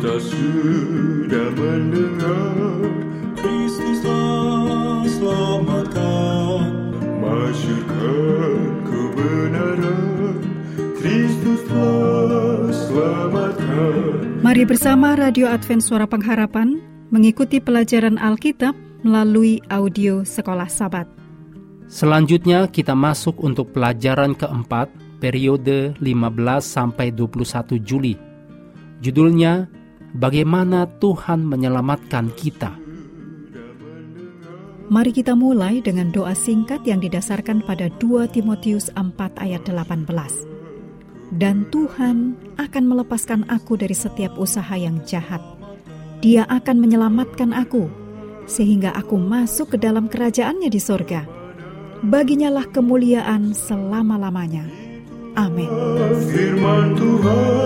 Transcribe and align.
Kita 0.00 0.16
sudah 0.16 1.48
mendengar 1.60 2.56
Kristuslah 3.36 5.04
selamatkan 5.04 6.72
Masyurkan 7.20 8.80
kebenaran 8.80 10.40
Kristuslah 10.96 12.72
selamatkan 12.72 14.40
Mari 14.40 14.64
bersama 14.64 15.20
Radio 15.20 15.52
Advent 15.52 15.84
Suara 15.84 16.08
Pengharapan 16.08 16.80
mengikuti 17.12 17.60
pelajaran 17.60 18.16
Alkitab 18.16 18.72
melalui 19.04 19.60
audio 19.68 20.24
Sekolah 20.24 20.72
Sabat. 20.72 21.12
Selanjutnya 21.92 22.72
kita 22.72 22.96
masuk 22.96 23.36
untuk 23.44 23.76
pelajaran 23.76 24.32
keempat 24.32 24.88
periode 25.20 25.92
15 26.00 26.08
sampai 26.64 27.12
21 27.12 27.76
Juli. 27.84 28.16
Judulnya 29.04 29.68
Bagaimana 30.10 30.90
Tuhan 30.98 31.46
menyelamatkan 31.46 32.34
kita. 32.34 32.74
Mari 34.90 35.14
kita 35.14 35.38
mulai 35.38 35.78
dengan 35.78 36.10
doa 36.10 36.34
singkat 36.34 36.82
yang 36.82 36.98
didasarkan 36.98 37.62
pada 37.62 37.86
2 38.02 38.26
Timotius 38.34 38.90
4 38.98 39.06
ayat 39.38 39.62
18. 39.62 40.10
Dan 41.30 41.62
Tuhan 41.70 42.34
akan 42.58 42.84
melepaskan 42.90 43.46
aku 43.46 43.78
dari 43.78 43.94
setiap 43.94 44.34
usaha 44.34 44.74
yang 44.74 44.98
jahat. 45.06 45.38
Dia 46.18 46.42
akan 46.50 46.82
menyelamatkan 46.82 47.54
aku, 47.54 47.86
sehingga 48.50 48.90
aku 48.90 49.14
masuk 49.14 49.78
ke 49.78 49.78
dalam 49.78 50.10
kerajaannya 50.10 50.74
di 50.74 50.80
sorga. 50.82 51.22
Baginyalah 52.02 52.66
kemuliaan 52.74 53.54
selama-lamanya. 53.54 54.66
Amin. 55.38 55.70
Firman 56.34 56.98
Tuhan 56.98 57.59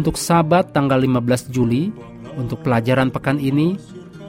Untuk 0.00 0.16
Sabat 0.16 0.72
tanggal 0.72 0.96
15 0.96 1.52
Juli, 1.52 1.92
untuk 2.32 2.64
pelajaran 2.64 3.12
pekan 3.12 3.36
ini, 3.36 3.76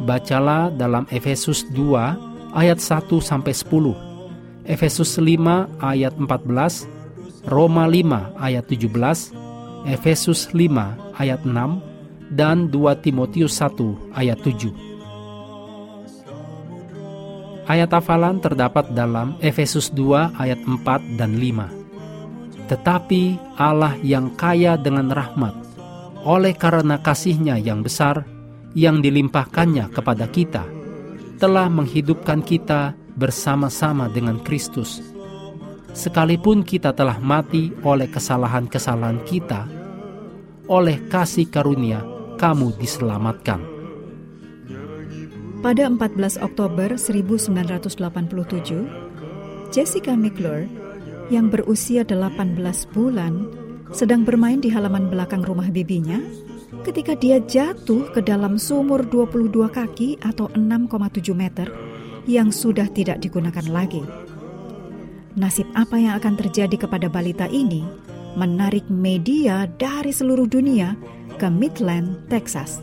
bacalah 0.04 0.68
dalam 0.68 1.08
Efesus 1.08 1.64
2 1.72 2.52
ayat 2.52 2.84
1 2.84 3.08
sampai 3.24 3.56
10, 3.56 3.96
Efesus 4.68 5.16
5 5.16 5.72
ayat 5.80 6.12
14, 6.20 7.48
Roma 7.48 7.88
5 7.88 8.36
ayat 8.36 8.68
17, 8.68 9.32
Efesus 9.88 10.52
5 10.52 11.16
ayat 11.16 11.40
6, 11.48 11.80
dan 12.36 12.68
2 12.68 12.92
Timotius 13.08 13.56
1 13.56 13.96
ayat 14.12 14.44
7. 14.44 14.76
Ayat 17.72 17.96
hafalan 17.96 18.44
terdapat 18.44 18.92
dalam 18.92 19.40
Efesus 19.40 19.88
2 19.96 20.36
ayat 20.36 20.60
4 20.68 21.16
dan 21.16 21.40
5. 21.40 21.80
Tetapi 22.68 23.56
Allah 23.60 24.00
yang 24.00 24.32
kaya 24.40 24.80
dengan 24.80 25.12
rahmat, 25.12 25.61
oleh 26.24 26.54
karena 26.54 27.02
kasihnya 27.02 27.58
yang 27.58 27.82
besar, 27.82 28.24
yang 28.78 29.02
dilimpahkannya 29.02 29.90
kepada 29.92 30.30
kita, 30.30 30.64
telah 31.42 31.68
menghidupkan 31.68 32.46
kita 32.46 32.94
bersama-sama 33.18 34.08
dengan 34.08 34.40
Kristus. 34.42 35.02
Sekalipun 35.92 36.64
kita 36.64 36.96
telah 36.96 37.20
mati 37.20 37.76
oleh 37.84 38.08
kesalahan-kesalahan 38.08 39.20
kita, 39.28 39.68
oleh 40.72 41.04
kasih 41.12 41.52
karunia 41.52 42.00
kamu 42.40 42.72
diselamatkan. 42.80 43.60
Pada 45.62 45.86
14 45.86 46.42
Oktober 46.42 46.98
1987, 46.98 48.02
Jessica 49.70 50.18
McClure 50.18 50.66
yang 51.30 51.54
berusia 51.54 52.02
18 52.02 52.58
bulan 52.90 53.61
sedang 53.92 54.24
bermain 54.24 54.60
di 54.64 54.72
halaman 54.72 55.12
belakang 55.12 55.44
rumah 55.44 55.68
bibinya 55.68 56.20
ketika 56.88 57.14
dia 57.14 57.38
jatuh 57.44 58.10
ke 58.16 58.24
dalam 58.24 58.56
sumur 58.56 59.04
22 59.06 59.52
kaki 59.70 60.24
atau 60.24 60.48
6,7 60.56 61.36
meter 61.36 61.68
yang 62.26 62.50
sudah 62.50 62.88
tidak 62.90 63.20
digunakan 63.20 63.64
lagi. 63.68 64.02
Nasib 65.36 65.68
apa 65.76 65.96
yang 65.96 66.20
akan 66.20 66.36
terjadi 66.36 66.88
kepada 66.88 67.08
balita 67.08 67.48
ini 67.48 67.84
menarik 68.36 68.88
media 68.88 69.68
dari 69.80 70.12
seluruh 70.12 70.48
dunia 70.48 70.96
ke 71.36 71.48
Midland, 71.52 72.28
Texas. 72.32 72.80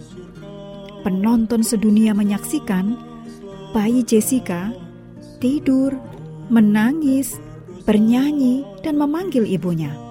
Penonton 1.05 1.65
sedunia 1.65 2.13
menyaksikan 2.13 2.97
bayi 3.73 4.05
Jessica 4.05 4.73
tidur, 5.39 5.95
menangis, 6.51 7.39
bernyanyi, 7.87 8.67
dan 8.83 8.99
memanggil 8.99 9.47
ibunya. 9.47 10.08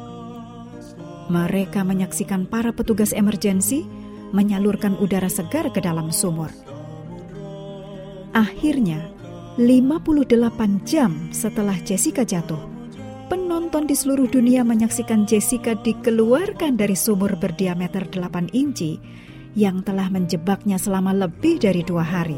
Mereka 1.28 1.84
menyaksikan 1.84 2.48
para 2.48 2.72
petugas 2.72 3.12
emergensi 3.12 3.84
menyalurkan 4.32 4.96
udara 5.00 5.28
segar 5.28 5.72
ke 5.72 5.80
dalam 5.84 6.12
sumur. 6.12 6.52
Akhirnya, 8.36 9.12
58 9.58 10.86
jam 10.86 11.34
setelah 11.34 11.76
Jessica 11.82 12.22
jatuh, 12.22 12.62
penonton 13.28 13.90
di 13.90 13.96
seluruh 13.98 14.30
dunia 14.30 14.62
menyaksikan 14.62 15.26
Jessica 15.26 15.74
dikeluarkan 15.74 16.78
dari 16.78 16.94
sumur 16.94 17.34
berdiameter 17.42 18.06
8 18.08 18.54
inci 18.54 19.02
yang 19.58 19.82
telah 19.82 20.14
menjebaknya 20.14 20.78
selama 20.78 21.18
lebih 21.18 21.58
dari 21.58 21.82
dua 21.82 22.06
hari. 22.06 22.38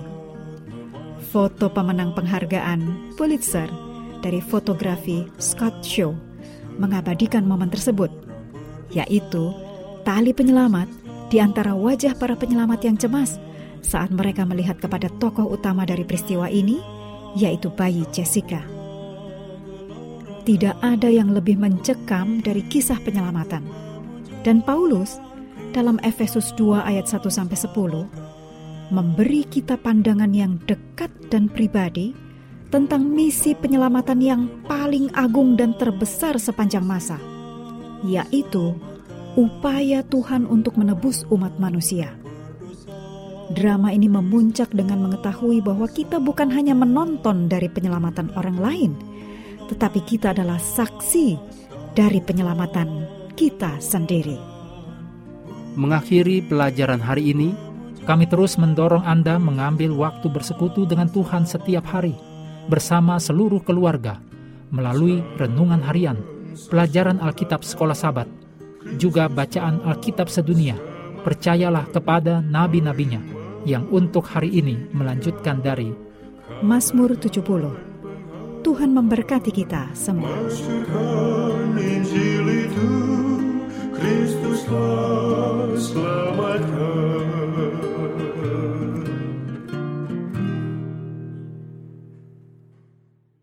Foto 1.30 1.68
pemenang 1.70 2.16
penghargaan 2.16 3.12
Pulitzer 3.20 3.68
dari 4.24 4.40
fotografi 4.40 5.28
Scott 5.36 5.84
Shaw 5.84 6.16
mengabadikan 6.80 7.44
momen 7.44 7.68
tersebut, 7.68 8.29
yaitu 8.94 9.54
tali 10.04 10.34
penyelamat 10.34 10.90
di 11.30 11.38
antara 11.38 11.78
wajah 11.78 12.18
para 12.18 12.34
penyelamat 12.34 12.80
yang 12.86 12.98
cemas 12.98 13.38
saat 13.86 14.12
mereka 14.12 14.44
melihat 14.44 14.82
kepada 14.82 15.08
tokoh 15.22 15.46
utama 15.48 15.88
dari 15.88 16.04
peristiwa 16.04 16.50
ini, 16.52 16.82
yaitu 17.38 17.72
bayi 17.72 18.04
Jessica. 18.12 18.60
Tidak 20.44 20.82
ada 20.82 21.08
yang 21.08 21.32
lebih 21.32 21.62
mencekam 21.62 22.42
dari 22.42 22.66
kisah 22.66 22.98
penyelamatan. 23.06 23.62
Dan 24.42 24.66
Paulus 24.66 25.22
dalam 25.76 26.02
Efesus 26.02 26.50
2 26.58 26.82
ayat 26.82 27.06
1 27.06 27.22
sampai 27.30 27.58
10 27.60 28.30
memberi 28.90 29.46
kita 29.46 29.78
pandangan 29.78 30.34
yang 30.34 30.58
dekat 30.66 31.14
dan 31.30 31.46
pribadi 31.46 32.18
tentang 32.74 33.06
misi 33.06 33.54
penyelamatan 33.54 34.20
yang 34.22 34.42
paling 34.66 35.10
agung 35.14 35.54
dan 35.58 35.74
terbesar 35.78 36.38
sepanjang 36.38 36.86
masa, 36.86 37.18
yaitu 38.06 38.76
upaya 39.36 40.04
Tuhan 40.08 40.46
untuk 40.48 40.76
menebus 40.76 41.24
umat 41.32 41.56
manusia. 41.62 42.16
Drama 43.50 43.90
ini 43.90 44.06
memuncak 44.06 44.70
dengan 44.76 45.10
mengetahui 45.10 45.66
bahwa 45.66 45.90
kita 45.90 46.22
bukan 46.22 46.54
hanya 46.54 46.78
menonton 46.78 47.50
dari 47.50 47.66
penyelamatan 47.66 48.30
orang 48.38 48.58
lain, 48.62 48.92
tetapi 49.74 50.06
kita 50.06 50.38
adalah 50.38 50.62
saksi 50.62 51.34
dari 51.98 52.22
penyelamatan 52.22 53.10
kita 53.34 53.82
sendiri. 53.82 54.38
Mengakhiri 55.74 56.46
pelajaran 56.46 57.02
hari 57.02 57.34
ini, 57.34 57.50
Kami 58.10 58.26
terus 58.26 58.58
mendorong 58.58 59.06
Anda 59.06 59.38
mengambil 59.38 59.94
waktu 59.94 60.34
bersekutu 60.34 60.90
dengan 60.90 61.14
Tuhan 61.14 61.46
setiap 61.46 61.86
hari 61.94 62.18
bersama 62.66 63.22
seluruh 63.22 63.62
keluarga 63.62 64.18
melalui 64.74 65.22
renungan 65.38 65.78
harian, 65.86 66.18
pelajaran 66.70 67.22
Alkitab 67.22 67.62
sekolah 67.66 67.98
sabat, 67.98 68.28
juga 68.98 69.28
bacaan 69.28 69.84
Alkitab 69.86 70.32
sedunia. 70.32 70.78
Percayalah 71.20 71.92
kepada 71.92 72.40
nabi-nabinya 72.40 73.20
yang 73.68 73.86
untuk 73.92 74.24
hari 74.24 74.56
ini 74.56 74.88
melanjutkan 74.96 75.60
dari 75.60 75.92
Mazmur 76.64 77.20
70 77.20 78.64
Tuhan 78.64 78.92
memberkati 78.92 79.52
kita 79.52 79.92
semua. 79.96 80.32
Masyurkan 80.32 81.40